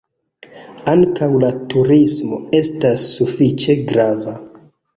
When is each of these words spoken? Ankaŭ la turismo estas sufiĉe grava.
Ankaŭ 0.93 1.27
la 1.43 1.51
turismo 1.75 2.41
estas 2.63 3.07
sufiĉe 3.13 3.79
grava. 3.95 4.39